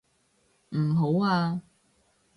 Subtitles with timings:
[0.69, 1.61] 唔好啊！